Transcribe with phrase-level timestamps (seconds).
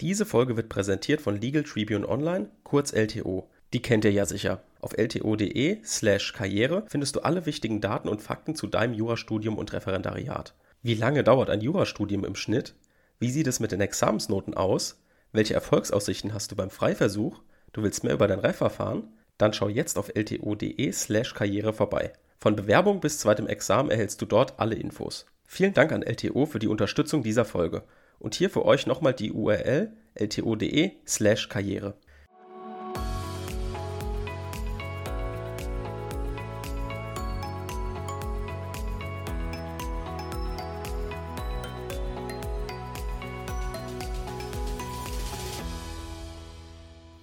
[0.00, 3.50] Diese Folge wird präsentiert von Legal Tribune Online, kurz LTO.
[3.74, 4.62] Die kennt ihr ja sicher.
[4.80, 10.54] Auf lto.de/slash Karriere findest du alle wichtigen Daten und Fakten zu deinem Jurastudium und Referendariat.
[10.82, 12.74] Wie lange dauert ein Jurastudium im Schnitt?
[13.18, 15.02] Wie sieht es mit den Examensnoten aus?
[15.32, 17.42] Welche Erfolgsaussichten hast du beim Freiversuch?
[17.74, 19.04] Du willst mehr über dein Reifverfahren?
[19.36, 22.14] Dann schau jetzt auf lto.de/slash Karriere vorbei.
[22.38, 25.26] Von Bewerbung bis zweitem Examen erhältst du dort alle Infos.
[25.44, 27.82] Vielen Dank an LTO für die Unterstützung dieser Folge.
[28.20, 31.94] Und hier für euch nochmal die URL lto.de/slash Karriere.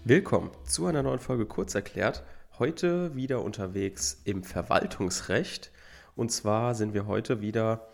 [0.04, 2.24] Willkommen zu einer neuen Folge Kurzerklärt.
[2.58, 5.72] Heute wieder unterwegs im Verwaltungsrecht.
[6.16, 7.88] Und zwar sind wir heute wieder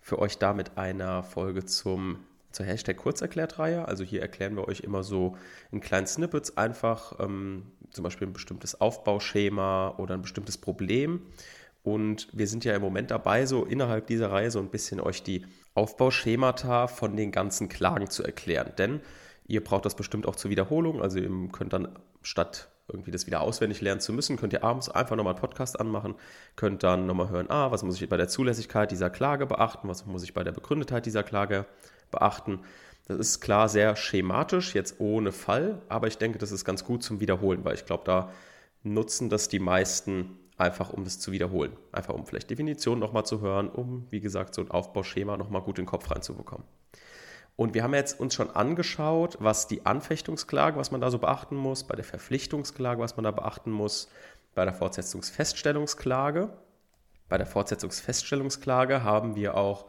[0.00, 3.86] für euch da mit einer Folge zum, zur Hashtag Kurzerklärt-Reihe.
[3.86, 5.36] Also hier erklären wir euch immer so
[5.70, 11.22] in kleinen Snippets einfach ähm, zum Beispiel ein bestimmtes Aufbauschema oder ein bestimmtes Problem.
[11.82, 15.22] Und wir sind ja im Moment dabei, so innerhalb dieser Reihe so ein bisschen euch
[15.22, 18.72] die Aufbauschemata von den ganzen Klagen zu erklären.
[18.76, 19.00] Denn
[19.48, 21.02] Ihr braucht das bestimmt auch zur Wiederholung.
[21.02, 21.88] Also ihr könnt dann
[22.22, 25.78] statt irgendwie das wieder auswendig lernen zu müssen, könnt ihr abends einfach nochmal einen Podcast
[25.80, 26.14] anmachen,
[26.56, 30.06] könnt dann nochmal hören, ah, was muss ich bei der Zulässigkeit dieser Klage beachten, was
[30.06, 31.66] muss ich bei der Begründetheit dieser Klage
[32.10, 32.60] beachten.
[33.06, 37.02] Das ist klar sehr schematisch, jetzt ohne Fall, aber ich denke, das ist ganz gut
[37.02, 38.30] zum Wiederholen, weil ich glaube, da
[38.82, 41.76] nutzen das die meisten einfach, um das zu wiederholen.
[41.92, 45.78] Einfach um vielleicht Definitionen nochmal zu hören, um, wie gesagt, so ein Aufbauschema nochmal gut
[45.78, 46.66] in den Kopf reinzubekommen.
[47.56, 51.56] Und wir haben jetzt uns schon angeschaut, was die Anfechtungsklage, was man da so beachten
[51.56, 54.08] muss, bei der Verpflichtungsklage, was man da beachten muss,
[54.54, 56.50] bei der Fortsetzungsfeststellungsklage.
[57.28, 59.86] Bei der Fortsetzungsfeststellungsklage haben wir auch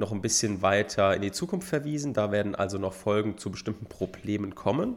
[0.00, 2.12] noch ein bisschen weiter in die Zukunft verwiesen.
[2.12, 4.96] Da werden also noch Folgen zu bestimmten Problemen kommen.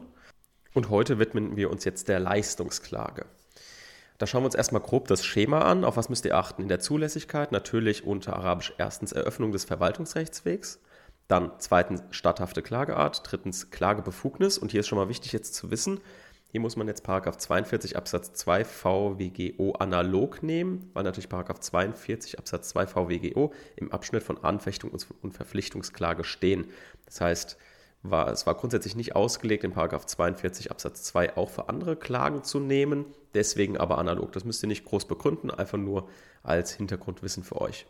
[0.72, 3.26] Und heute widmen wir uns jetzt der Leistungsklage.
[4.18, 5.84] Da schauen wir uns erstmal grob das Schema an.
[5.84, 6.62] Auf was müsst ihr achten?
[6.62, 10.80] In der Zulässigkeit natürlich unter Arabisch erstens Eröffnung des Verwaltungsrechtswegs.
[11.28, 14.58] Dann zweitens statthafte Klageart, drittens Klagebefugnis.
[14.58, 16.00] Und hier ist schon mal wichtig jetzt zu wissen,
[16.54, 22.38] hier muss man jetzt Paragraph 42 Absatz 2 VWGO analog nehmen, weil natürlich Paragraph 42
[22.38, 26.68] Absatz 2 VWGO im Abschnitt von Anfechtung und Verpflichtungsklage stehen.
[27.06, 27.56] Das heißt,
[28.04, 32.44] war, es war grundsätzlich nicht ausgelegt, in Paragraph 42 Absatz 2 auch für andere Klagen
[32.44, 34.30] zu nehmen, deswegen aber analog.
[34.30, 36.08] Das müsst ihr nicht groß begründen, einfach nur
[36.44, 37.84] als Hintergrundwissen für euch.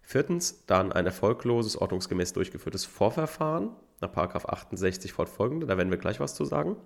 [0.00, 6.34] Viertens, dann ein erfolgloses, ordnungsgemäß durchgeführtes Vorverfahren nach 68 fortfolgende, da werden wir gleich was
[6.34, 6.78] zu sagen.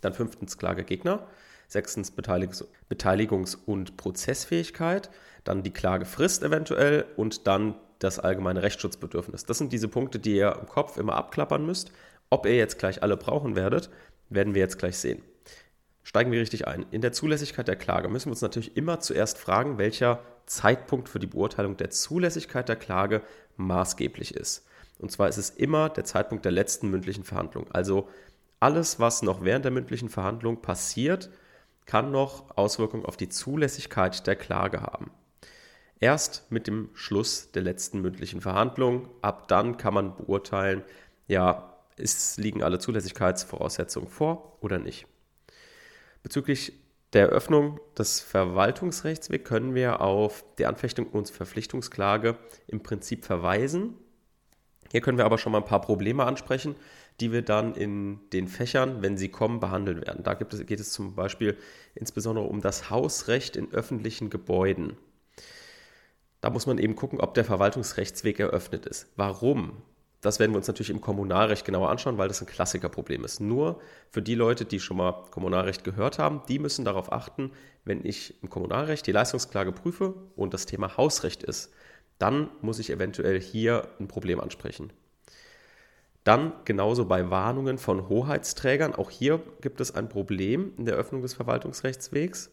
[0.00, 1.26] Dann fünftens, Klagegegner.
[1.68, 5.10] Sechstens, Beteiligungs-, Beteiligungs und Prozessfähigkeit.
[5.44, 9.44] Dann die Klagefrist eventuell und dann das allgemeine Rechtsschutzbedürfnis.
[9.44, 11.92] Das sind diese Punkte, die ihr im Kopf immer abklappern müsst.
[12.30, 13.90] Ob ihr jetzt gleich alle brauchen werdet,
[14.28, 15.22] werden wir jetzt gleich sehen.
[16.02, 16.86] Steigen wir richtig ein.
[16.90, 21.20] In der Zulässigkeit der Klage müssen wir uns natürlich immer zuerst fragen, welcher Zeitpunkt für
[21.20, 23.22] die Beurteilung der Zulässigkeit der Klage
[23.56, 24.66] maßgeblich ist.
[24.98, 27.66] Und zwar ist es immer der Zeitpunkt der letzten mündlichen Verhandlung.
[27.70, 28.08] Also
[28.60, 31.30] alles, was noch während der mündlichen Verhandlung passiert,
[31.86, 35.10] kann noch Auswirkungen auf die Zulässigkeit der Klage haben.
[35.98, 40.82] Erst mit dem Schluss der letzten mündlichen Verhandlung, ab dann kann man beurteilen,
[41.26, 45.06] ja, ist, liegen alle Zulässigkeitsvoraussetzungen vor oder nicht.
[46.22, 46.72] Bezüglich
[47.12, 52.38] der Eröffnung des Verwaltungsrechtswegs können wir auf die Anfechtung und Verpflichtungsklage
[52.68, 53.94] im Prinzip verweisen.
[54.90, 56.76] Hier können wir aber schon mal ein paar Probleme ansprechen,
[57.20, 60.22] die wir dann in den Fächern, wenn sie kommen, behandeln werden.
[60.22, 61.56] Da es, geht es zum Beispiel
[61.94, 64.96] insbesondere um das Hausrecht in öffentlichen Gebäuden.
[66.40, 69.08] Da muss man eben gucken, ob der Verwaltungsrechtsweg eröffnet ist.
[69.16, 69.82] Warum?
[70.22, 73.40] Das werden wir uns natürlich im Kommunalrecht genauer anschauen, weil das ein Klassikerproblem ist.
[73.40, 73.80] Nur
[74.10, 77.52] für die Leute, die schon mal Kommunalrecht gehört haben, die müssen darauf achten,
[77.84, 81.72] wenn ich im Kommunalrecht die Leistungsklage prüfe und das Thema Hausrecht ist,
[82.18, 84.92] dann muss ich eventuell hier ein Problem ansprechen.
[86.24, 88.94] Dann genauso bei Warnungen von Hoheitsträgern.
[88.94, 92.50] Auch hier gibt es ein Problem in der Öffnung des Verwaltungsrechtswegs.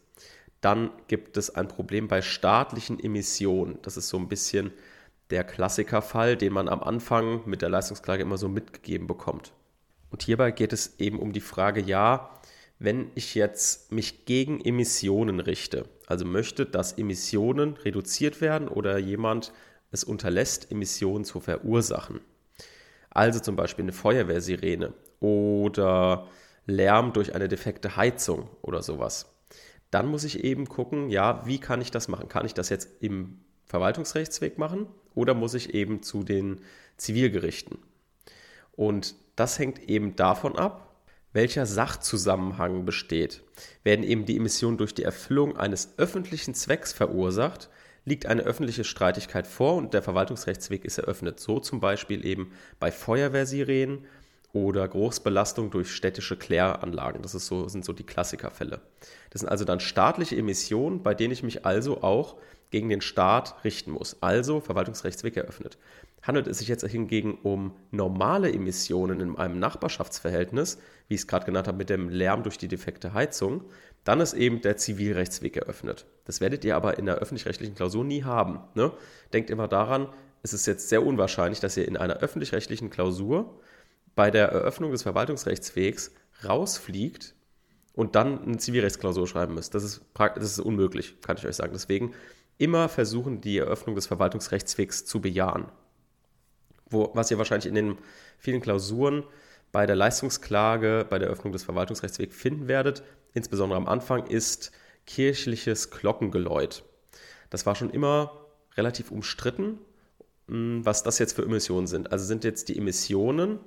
[0.62, 3.77] Dann gibt es ein Problem bei staatlichen Emissionen.
[3.81, 4.71] Das ist so ein bisschen
[5.30, 9.53] der Klassikerfall, den man am Anfang mit der Leistungsklage immer so mitgegeben bekommt.
[10.09, 12.39] Und hierbei geht es eben um die Frage, ja,
[12.80, 19.51] wenn ich jetzt mich gegen Emissionen richte, also möchte, dass Emissionen reduziert werden oder jemand
[19.92, 22.21] es unterlässt, Emissionen zu verursachen.
[23.18, 26.28] Also zum Beispiel eine Feuerwehrsirene oder
[26.68, 29.34] Lärm durch eine defekte Heizung oder sowas.
[29.90, 32.30] Dann muss ich eben gucken, ja, wie kann ich das machen?
[32.30, 34.86] Kann ich das jetzt im Verwaltungsrechtsweg machen
[35.16, 36.62] oder muss ich eben zu den
[36.98, 37.80] Zivilgerichten?
[38.74, 41.02] Und das hängt eben davon ab,
[41.34, 43.42] welcher Sachzusammenhang besteht.
[43.84, 47.72] Werden eben die Emissionen durch die Erfüllung eines öffentlichen Zwecks verursacht,
[48.07, 51.42] liegt eine öffentliche Streitigkeit vor und der Verwaltungsrechtsweg ist eröffnet.
[51.42, 54.06] So zum Beispiel eben bei Feuerwehrsirenen
[54.54, 57.21] oder Großbelastung durch städtische Kläranlagen.
[57.21, 58.80] Das ist so, sind so die Klassikerfälle.
[59.30, 62.38] Das sind also dann staatliche Emissionen, bei denen ich mich also auch
[62.71, 64.15] gegen den Staat richten muss.
[64.21, 65.77] Also Verwaltungsrechtsweg eröffnet.
[66.22, 70.78] Handelt es sich jetzt hingegen um normale Emissionen in einem Nachbarschaftsverhältnis,
[71.08, 73.64] wie ich es gerade genannt habe mit dem Lärm durch die defekte Heizung,
[74.04, 76.06] dann ist eben der Zivilrechtsweg eröffnet.
[76.25, 78.60] Das werdet ihr aber in der öffentlich-rechtlichen Klausur nie haben.
[78.74, 78.92] Ne?
[79.34, 80.10] Denkt immer daran,
[80.44, 83.60] es ist jetzt sehr unwahrscheinlich, dass ihr in einer öffentlich-rechtlichen Klausur
[84.16, 86.12] bei der Eröffnung des Verwaltungsrechtswegs
[86.44, 87.36] rausfliegt
[87.94, 89.75] und dann eine Zivilrechtsklausur schreiben müsst.
[89.75, 91.74] Das ist, das ist unmöglich, kann ich euch sagen.
[91.74, 92.14] Deswegen
[92.58, 95.66] immer versuchen, die Eröffnung des Verwaltungsrechtswegs zu bejahen.
[96.89, 97.98] Wo, was ihr wahrscheinlich in den
[98.38, 99.24] vielen Klausuren
[99.72, 103.04] bei der Leistungsklage, bei der Eröffnung des Verwaltungsrechtswegs finden werdet,
[103.34, 104.72] insbesondere am Anfang, ist
[105.06, 106.84] kirchliches Glockengeläut.
[107.50, 108.45] Das war schon immer
[108.75, 109.80] relativ umstritten,
[110.48, 112.12] hm, was das jetzt für Emissionen sind.
[112.12, 113.60] Also sind jetzt die Emissionen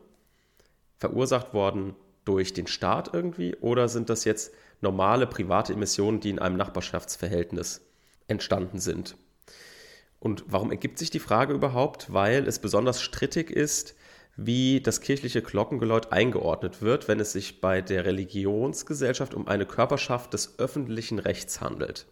[0.99, 1.95] verursacht worden
[2.25, 7.83] durch den Staat irgendwie oder sind das jetzt normale private Emissionen, die in einem Nachbarschaftsverhältnis
[8.29, 9.17] entstanden sind?
[10.21, 12.13] Und warum ergibt sich die Frage überhaupt?
[12.13, 13.97] Weil es besonders strittig ist,
[14.37, 20.33] wie das kirchliche Glockengeläut eingeordnet wird, wenn es sich bei der Religionsgesellschaft um eine Körperschaft
[20.35, 22.07] des öffentlichen Rechts handelt.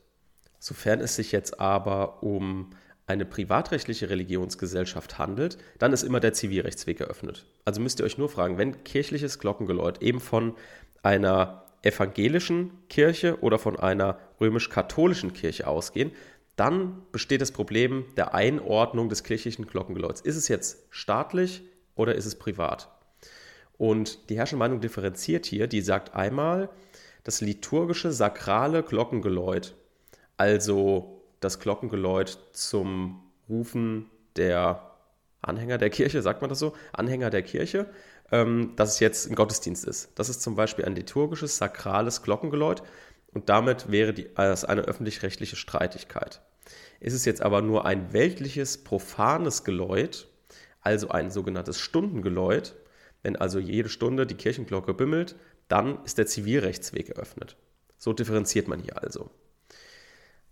[0.58, 2.70] Sofern es sich jetzt aber um
[3.06, 7.46] eine privatrechtliche Religionsgesellschaft handelt, dann ist immer der Zivilrechtsweg geöffnet.
[7.64, 10.54] Also müsst ihr euch nur fragen, wenn kirchliches Glockengeläut eben von
[11.02, 16.12] einer evangelischen Kirche oder von einer römisch-katholischen Kirche ausgehen,
[16.58, 20.20] dann besteht das Problem der Einordnung des kirchlichen Glockengeläuts.
[20.20, 21.62] Ist es jetzt staatlich
[21.94, 22.90] oder ist es privat?
[23.76, 26.69] Und die herrschende Meinung differenziert hier, die sagt einmal,
[27.22, 29.76] das liturgische sakrale Glockengeläut,
[30.37, 34.96] also das Glockengeläut zum Rufen der
[35.40, 36.75] Anhänger der Kirche, sagt man das so?
[36.93, 37.87] Anhänger der Kirche,
[38.32, 40.11] ähm, dass es jetzt ein Gottesdienst ist.
[40.16, 42.82] Das ist zum Beispiel ein liturgisches, sakrales Glockengeläut
[43.32, 46.40] und damit wäre die, das eine öffentlich-rechtliche Streitigkeit.
[47.00, 50.28] Ist es jetzt aber nur ein weltliches, profanes Geläut,
[50.80, 52.74] also ein sogenanntes Stundengeläut,
[53.22, 55.36] wenn also jede Stunde die Kirchenglocke bimmelt,
[55.68, 57.56] dann ist der Zivilrechtsweg eröffnet.
[57.96, 59.30] So differenziert man hier also.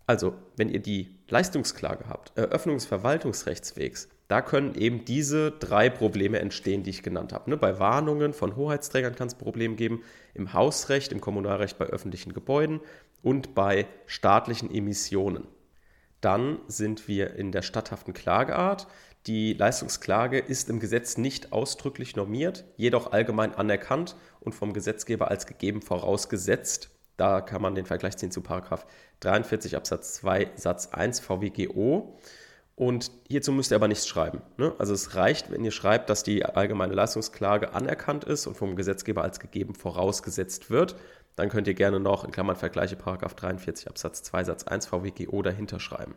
[0.06, 6.38] Also, wenn ihr die Leistungsklage habt, Eröffnung des Verwaltungsrechtswegs, da können eben diese drei Probleme
[6.38, 7.50] entstehen, die ich genannt habe.
[7.50, 7.56] Ne?
[7.56, 10.02] Bei Warnungen von Hoheitsträgern kann es Probleme geben,
[10.34, 12.80] im Hausrecht, im Kommunalrecht bei öffentlichen Gebäuden
[13.22, 15.48] und bei staatlichen Emissionen.
[16.20, 18.86] Dann sind wir in der statthaften Klageart.
[19.26, 25.46] Die Leistungsklage ist im Gesetz nicht ausdrücklich normiert, jedoch allgemein anerkannt und vom Gesetzgeber als
[25.46, 26.90] gegeben vorausgesetzt.
[27.16, 32.18] Da kann man den Vergleich ziehen zu 43 Absatz 2 Satz 1 VWGO.
[32.76, 34.42] Und hierzu müsst ihr aber nichts schreiben.
[34.58, 34.74] Ne?
[34.78, 39.22] Also es reicht, wenn ihr schreibt, dass die allgemeine Leistungsklage anerkannt ist und vom Gesetzgeber
[39.22, 40.94] als gegeben vorausgesetzt wird.
[41.36, 45.80] Dann könnt ihr gerne noch in Klammern Vergleiche 43 Absatz 2 Satz 1 VWGO dahinter
[45.80, 46.14] schreiben.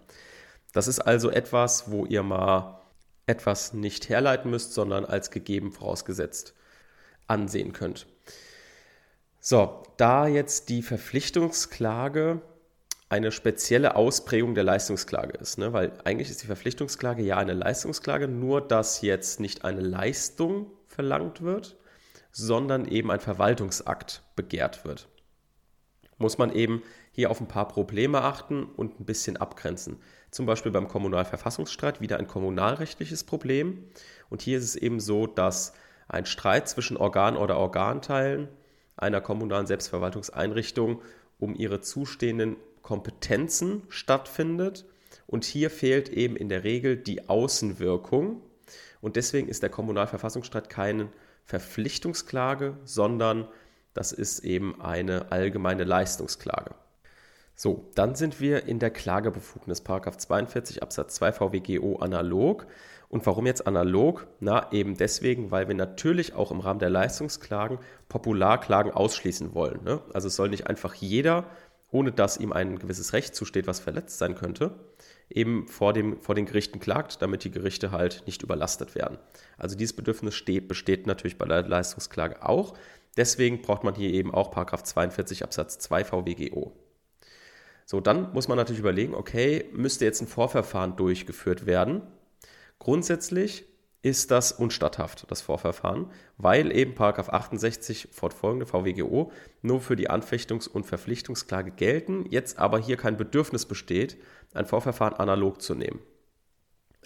[0.74, 2.82] Das ist also etwas, wo ihr mal
[3.26, 6.54] etwas nicht herleiten müsst, sondern als gegeben vorausgesetzt
[7.28, 8.06] ansehen könnt.
[9.40, 12.42] So, da jetzt die Verpflichtungsklage
[13.10, 15.58] eine spezielle Ausprägung der Leistungsklage ist.
[15.58, 15.74] Ne?
[15.74, 21.42] Weil eigentlich ist die Verpflichtungsklage ja eine Leistungsklage, nur dass jetzt nicht eine Leistung verlangt
[21.42, 21.76] wird,
[22.32, 25.08] sondern eben ein Verwaltungsakt begehrt wird.
[26.20, 29.98] Muss man eben hier auf ein paar Probleme achten und ein bisschen abgrenzen.
[30.30, 33.86] Zum Beispiel beim Kommunalverfassungsstreit wieder ein kommunalrechtliches Problem.
[34.30, 35.74] Und hier ist es eben so, dass
[36.08, 38.50] ein Streit zwischen Organ oder Organteilen
[38.98, 41.02] einer kommunalen Selbstverwaltungseinrichtung
[41.40, 44.86] um ihre zustehenden Kompetenzen stattfindet.
[45.28, 48.42] Und hier fehlt eben in der Regel die Außenwirkung.
[49.02, 51.10] Und deswegen ist der Kommunalverfassungsstreit keine
[51.46, 53.48] Verpflichtungsklage, sondern
[53.94, 56.76] das ist eben eine allgemeine Leistungsklage.
[57.56, 62.68] So, dann sind wir in der Klagebefugnis, 42 Absatz 2 VWGO analog.
[63.10, 64.28] Und warum jetzt analog?
[64.40, 69.84] Na, eben deswegen, weil wir natürlich auch im Rahmen der Leistungsklagen Popularklagen ausschließen wollen.
[69.84, 70.00] Ne?
[70.14, 71.46] Also es soll nicht einfach jeder
[71.92, 74.80] ohne dass ihm ein gewisses Recht zusteht, was verletzt sein könnte,
[75.30, 79.18] eben vor, dem, vor den Gerichten klagt, damit die Gerichte halt nicht überlastet werden.
[79.58, 82.76] Also dieses Bedürfnis steht, besteht natürlich bei der Leistungsklage auch.
[83.18, 86.74] Deswegen braucht man hier eben auch 42 Absatz 2 VWGO.
[87.86, 92.04] So, dann muss man natürlich überlegen, okay, müsste jetzt ein Vorverfahren durchgeführt werden?
[92.78, 93.66] Grundsätzlich
[94.02, 100.86] ist das unstatthaft, das Vorverfahren, weil eben 68 fortfolgende VWGO nur für die Anfechtungs- und
[100.86, 104.18] Verpflichtungsklage gelten, jetzt aber hier kein Bedürfnis besteht,
[104.54, 106.00] ein Vorverfahren analog zu nehmen.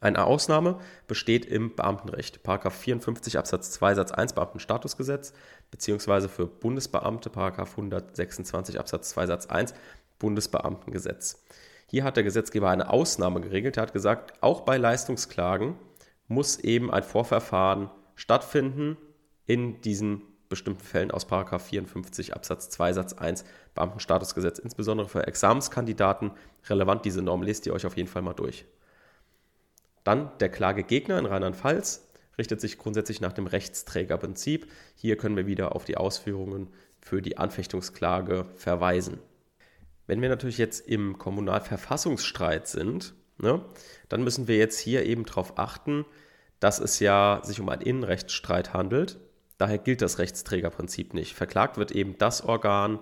[0.01, 5.33] Eine Ausnahme besteht im Beamtenrecht, 54 Absatz 2 Satz 1 Beamtenstatusgesetz,
[5.71, 9.73] beziehungsweise für Bundesbeamte 126 Absatz 2 Satz 1
[10.19, 11.43] Bundesbeamtengesetz.
[11.88, 13.77] Hier hat der Gesetzgeber eine Ausnahme geregelt.
[13.77, 15.75] Er hat gesagt, auch bei Leistungsklagen
[16.33, 18.97] muss eben ein Vorverfahren stattfinden
[19.45, 26.31] in diesen bestimmten Fällen aus 54 Absatz 2 Satz 1 Beamtenstatusgesetz, insbesondere für Examenskandidaten
[26.67, 27.05] relevant.
[27.05, 28.65] Diese Norm lest ihr euch auf jeden Fall mal durch.
[30.03, 34.69] Dann der Klagegegner in Rheinland-Pfalz richtet sich grundsätzlich nach dem Rechtsträgerprinzip.
[34.95, 36.67] Hier können wir wieder auf die Ausführungen
[36.99, 39.19] für die Anfechtungsklage verweisen.
[40.07, 43.63] Wenn wir natürlich jetzt im Kommunalverfassungsstreit sind, ne,
[44.09, 46.05] dann müssen wir jetzt hier eben darauf achten,
[46.63, 49.20] dass es ja sich um einen Innenrechtsstreit handelt.
[49.58, 51.36] Daher gilt das Rechtsträgerprinzip nicht.
[51.36, 53.00] Verklagt wird eben das Organ,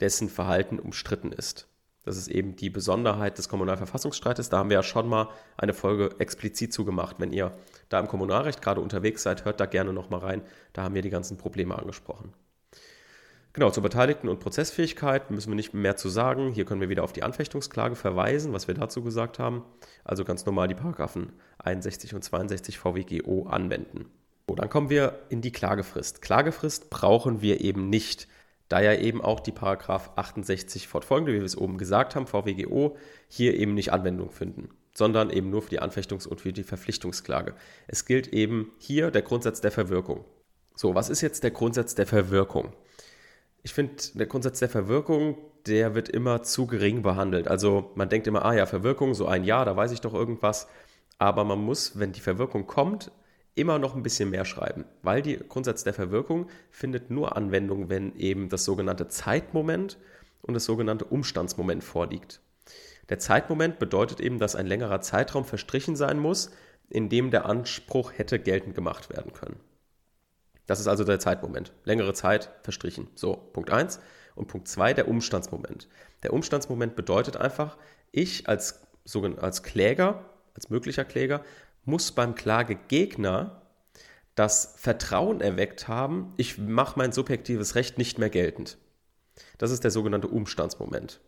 [0.00, 1.68] dessen Verhalten umstritten ist.
[2.02, 4.48] Das ist eben die Besonderheit des Kommunalverfassungsstreites.
[4.48, 7.20] Da haben wir ja schon mal eine Folge explizit zugemacht.
[7.20, 7.56] Wenn ihr
[7.90, 10.42] da im Kommunalrecht gerade unterwegs seid, hört da gerne nochmal rein.
[10.72, 12.34] Da haben wir die ganzen Probleme angesprochen.
[13.52, 16.52] Genau, zur Beteiligten und Prozessfähigkeit müssen wir nicht mehr zu sagen.
[16.52, 19.64] Hier können wir wieder auf die Anfechtungsklage verweisen, was wir dazu gesagt haben.
[20.04, 24.06] Also ganz normal die Paragraphen 61 und 62 VWGO anwenden.
[24.46, 26.22] So, dann kommen wir in die Klagefrist.
[26.22, 28.28] Klagefrist brauchen wir eben nicht,
[28.68, 32.96] da ja eben auch die Paragraph 68 fortfolgende, wie wir es oben gesagt haben, VWGO,
[33.28, 37.56] hier eben nicht Anwendung finden, sondern eben nur für die Anfechtungs- und für die Verpflichtungsklage.
[37.88, 40.24] Es gilt eben hier der Grundsatz der Verwirkung.
[40.76, 42.72] So, was ist jetzt der Grundsatz der Verwirkung?
[43.62, 45.36] Ich finde, der Grundsatz der Verwirkung,
[45.66, 47.48] der wird immer zu gering behandelt.
[47.48, 50.68] Also man denkt immer, ah ja, Verwirkung, so ein Jahr, da weiß ich doch irgendwas.
[51.18, 53.12] Aber man muss, wenn die Verwirkung kommt,
[53.54, 58.16] immer noch ein bisschen mehr schreiben, weil der Grundsatz der Verwirkung findet nur Anwendung, wenn
[58.16, 59.98] eben das sogenannte Zeitmoment
[60.40, 62.40] und das sogenannte Umstandsmoment vorliegt.
[63.10, 66.52] Der Zeitmoment bedeutet eben, dass ein längerer Zeitraum verstrichen sein muss,
[66.88, 69.60] in dem der Anspruch hätte geltend gemacht werden können.
[70.70, 71.72] Das ist also der Zeitmoment.
[71.82, 73.08] Längere Zeit verstrichen.
[73.16, 73.98] So, Punkt 1.
[74.36, 75.88] Und Punkt 2, der Umstandsmoment.
[76.22, 77.76] Der Umstandsmoment bedeutet einfach,
[78.12, 78.80] ich als,
[79.40, 80.24] als Kläger,
[80.54, 81.42] als möglicher Kläger,
[81.84, 83.62] muss beim Klagegegner
[84.36, 88.78] das Vertrauen erweckt haben, ich mache mein subjektives Recht nicht mehr geltend.
[89.58, 91.18] Das ist der sogenannte Umstandsmoment.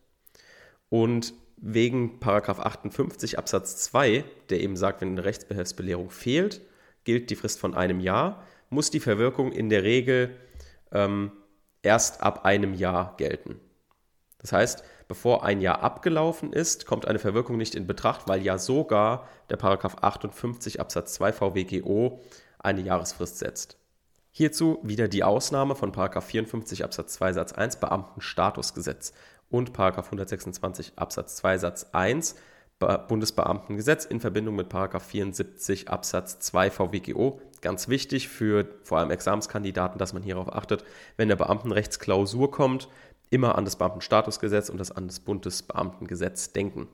[0.88, 6.60] Und wegen 58 Absatz 2, der eben sagt, wenn eine Rechtsbehelfsbelehrung fehlt,
[7.02, 10.36] gilt die Frist von einem Jahr muss die Verwirkung in der Regel
[10.90, 11.32] ähm,
[11.82, 13.60] erst ab einem Jahr gelten.
[14.38, 18.58] Das heißt, bevor ein Jahr abgelaufen ist, kommt eine Verwirkung nicht in Betracht, weil ja
[18.58, 22.20] sogar der Paragraph 58 Absatz 2 VWGO
[22.58, 23.76] eine Jahresfrist setzt.
[24.30, 29.12] Hierzu wieder die Ausnahme von Paragraph 54 Absatz 2 Satz 1 Beamtenstatusgesetz
[29.50, 32.36] und Paragraph 126 Absatz 2 Satz 1
[33.08, 39.98] Bundesbeamtengesetz in Verbindung mit Paragraph 74 Absatz 2 VWGO ganz wichtig für vor allem Examenskandidaten,
[39.98, 40.84] dass man hierauf achtet,
[41.16, 42.88] wenn der Beamtenrechtsklausur kommt,
[43.30, 46.88] immer an das Beamtenstatusgesetz und das an das Bundesbeamtengesetz denken.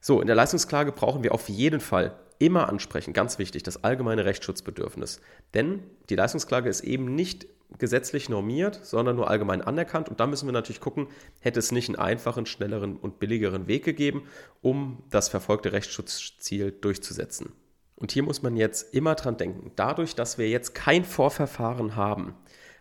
[0.00, 4.24] So, in der Leistungsklage brauchen wir auf jeden Fall immer ansprechen, ganz wichtig, das allgemeine
[4.24, 5.20] Rechtsschutzbedürfnis.
[5.54, 7.46] Denn die Leistungsklage ist eben nicht
[7.76, 10.08] gesetzlich normiert, sondern nur allgemein anerkannt.
[10.08, 11.08] Und da müssen wir natürlich gucken,
[11.40, 14.22] hätte es nicht einen einfachen, schnelleren und billigeren Weg gegeben,
[14.62, 17.52] um das verfolgte Rechtsschutzziel durchzusetzen.
[17.94, 22.34] Und hier muss man jetzt immer dran denken, dadurch, dass wir jetzt kein Vorverfahren haben,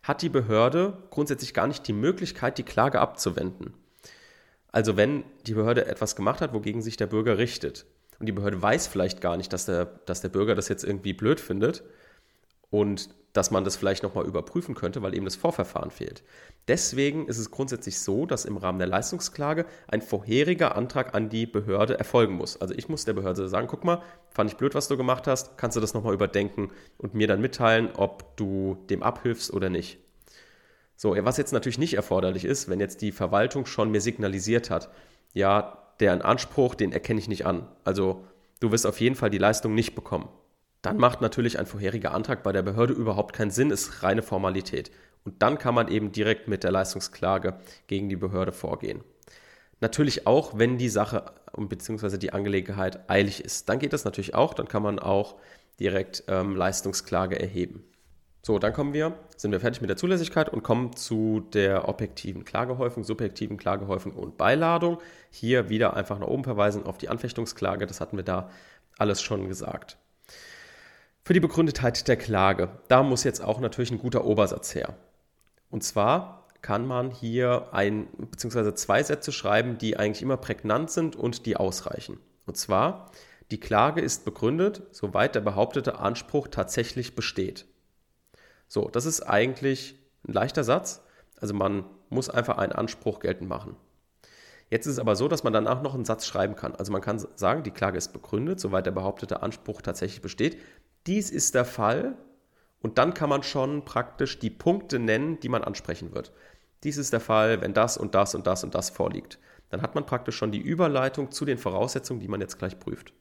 [0.04, 3.74] hat die Behörde grundsätzlich gar nicht die Möglichkeit, die Klage abzuwenden.
[4.72, 7.86] Also wenn die Behörde etwas gemacht hat, wogegen sich der Bürger richtet,
[8.20, 11.14] und die Behörde weiß vielleicht gar nicht, dass der, dass der Bürger das jetzt irgendwie
[11.14, 11.84] blöd findet
[12.70, 16.24] und dass man das vielleicht nochmal überprüfen könnte, weil eben das Vorverfahren fehlt.
[16.68, 21.46] Deswegen ist es grundsätzlich so, dass im Rahmen der Leistungsklage ein vorheriger Antrag an die
[21.46, 22.60] Behörde erfolgen muss.
[22.60, 24.02] Also ich muss der Behörde sagen, guck mal,
[24.32, 27.40] fand ich blöd, was du gemacht hast, kannst du das nochmal überdenken und mir dann
[27.40, 30.00] mitteilen, ob du dem abhilfst oder nicht.
[30.96, 34.90] So, was jetzt natürlich nicht erforderlich ist, wenn jetzt die Verwaltung schon mir signalisiert hat,
[35.36, 37.68] ja, deren Anspruch, den erkenne ich nicht an.
[37.84, 38.26] Also
[38.62, 40.28] du wirst auf jeden Fall die Leistung nicht bekommen
[40.82, 44.92] dann macht natürlich ein vorheriger Antrag bei der Behörde überhaupt keinen Sinn, ist reine Formalität.
[45.26, 49.04] Und dann kann man eben direkt mit der Leistungsklage gegen die Behörde vorgehen.
[49.80, 52.18] Natürlich auch, wenn die Sache bzw.
[52.18, 53.70] die Angelegenheit eilig ist.
[53.70, 55.36] Dann geht das natürlich auch, dann kann man auch
[55.80, 57.84] direkt ähm, Leistungsklage erheben.
[58.42, 62.46] So, dann kommen wir, sind wir fertig mit der Zulässigkeit und kommen zu der objektiven
[62.46, 65.00] Klagehäufung, subjektiven Klagehäufung und Beiladung.
[65.30, 68.50] Hier wieder einfach nach oben verweisen auf die Anfechtungsklage, das hatten wir da
[68.98, 69.98] alles schon gesagt.
[71.28, 74.96] Für die Begründetheit der Klage, da muss jetzt auch natürlich ein guter Obersatz her.
[75.70, 78.74] Und zwar kann man hier ein bzw.
[78.76, 82.18] zwei Sätze schreiben, die eigentlich immer prägnant sind und die ausreichen.
[82.46, 83.12] Und zwar,
[83.52, 87.66] die Klage ist begründet, soweit der behauptete Anspruch tatsächlich besteht.
[88.70, 91.04] So, das ist eigentlich ein leichter Satz.
[91.42, 93.76] Also man muss einfach einen Anspruch geltend machen.
[94.70, 96.74] Jetzt ist es aber so, dass man danach noch einen Satz schreiben kann.
[96.76, 100.58] Also man kann sagen, die Klage ist begründet, soweit der behauptete Anspruch tatsächlich besteht.
[101.08, 102.18] Dies ist der Fall
[102.82, 106.34] und dann kann man schon praktisch die Punkte nennen, die man ansprechen wird.
[106.84, 109.40] Dies ist der Fall, wenn das und das und das und das vorliegt.
[109.70, 113.14] Dann hat man praktisch schon die Überleitung zu den Voraussetzungen, die man jetzt gleich prüft.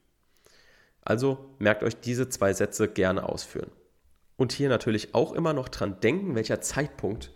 [1.01, 3.71] Also merkt euch diese zwei Sätze gerne ausführen.
[4.35, 7.33] Und hier natürlich auch immer noch dran denken, welcher Zeitpunkt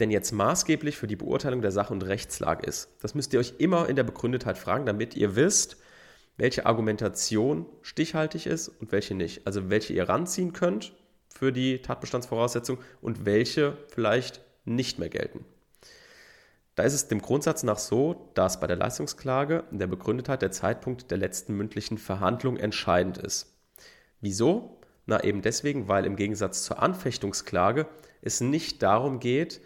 [0.00, 2.94] denn jetzt maßgeblich für die Beurteilung der Sach- und Rechtslage ist.
[3.00, 5.76] Das müsst ihr euch immer in der Begründetheit fragen, damit ihr wisst,
[6.36, 9.46] welche Argumentation stichhaltig ist und welche nicht.
[9.46, 10.92] Also welche ihr ranziehen könnt
[11.28, 15.44] für die Tatbestandsvoraussetzung und welche vielleicht nicht mehr gelten.
[16.74, 20.50] Da ist es dem Grundsatz nach so, dass bei der Leistungsklage in der Begründetheit der
[20.50, 23.54] Zeitpunkt der letzten mündlichen Verhandlung entscheidend ist.
[24.20, 24.80] Wieso?
[25.06, 27.86] Na eben deswegen, weil im Gegensatz zur Anfechtungsklage
[28.22, 29.60] es nicht darum geht,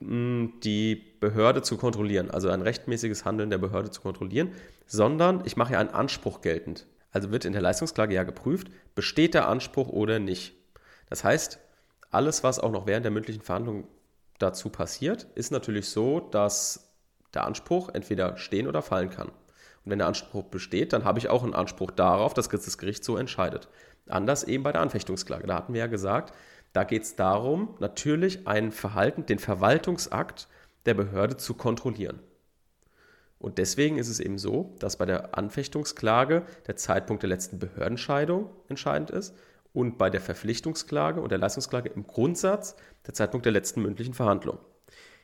[0.00, 4.52] die Behörde zu kontrollieren, also ein rechtmäßiges Handeln der Behörde zu kontrollieren,
[4.86, 6.86] sondern ich mache ja einen Anspruch geltend.
[7.10, 10.54] Also wird in der Leistungsklage ja geprüft, besteht der Anspruch oder nicht.
[11.08, 11.60] Das heißt,
[12.10, 13.86] alles, was auch noch während der mündlichen Verhandlung
[14.38, 16.92] dazu passiert, ist natürlich so, dass
[17.34, 19.28] der Anspruch entweder stehen oder fallen kann.
[19.28, 23.04] Und wenn der Anspruch besteht, dann habe ich auch einen Anspruch darauf, dass das Gericht
[23.04, 23.68] so entscheidet.
[24.08, 25.46] Anders eben bei der Anfechtungsklage.
[25.46, 26.34] Da hatten wir ja gesagt,
[26.72, 30.48] da geht es darum, natürlich ein Verhalten, den Verwaltungsakt
[30.86, 32.20] der Behörde zu kontrollieren.
[33.44, 38.48] Und deswegen ist es eben so, dass bei der Anfechtungsklage der Zeitpunkt der letzten Behördenscheidung
[38.68, 39.34] entscheidend ist
[39.74, 42.74] und bei der Verpflichtungsklage und der Leistungsklage im Grundsatz
[43.06, 44.60] der Zeitpunkt der letzten mündlichen Verhandlung.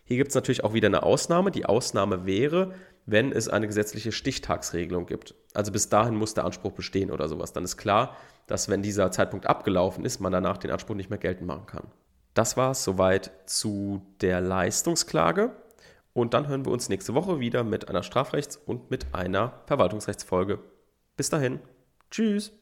[0.05, 1.51] Hier gibt es natürlich auch wieder eine Ausnahme.
[1.51, 2.75] Die Ausnahme wäre,
[3.07, 5.35] wenn es eine gesetzliche Stichtagsregelung gibt.
[5.55, 7.55] Also bis dahin muss der Anspruch bestehen oder sowas.
[7.55, 11.19] Dann ist klar, dass wenn dieser Zeitpunkt abgelaufen ist, man danach den Anspruch nicht mehr
[11.19, 11.87] geltend machen kann.
[12.35, 15.53] Das war es soweit zu der Leistungsklage.
[16.21, 20.59] Und dann hören wir uns nächste Woche wieder mit einer Strafrechts- und mit einer Verwaltungsrechtsfolge.
[21.17, 21.61] Bis dahin.
[22.11, 22.60] Tschüss.